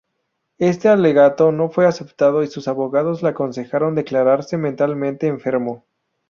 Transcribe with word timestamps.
Este 0.57 0.89
alegato 0.89 1.51
no 1.51 1.69
fue 1.69 1.85
aceptado 1.85 2.41
y 2.41 2.47
sus 2.47 2.67
abogados 2.67 3.21
le 3.21 3.29
aconsejaron 3.29 3.93
declararse 3.93 4.57
mentalmente 4.57 5.27
enfermo. 5.27 5.85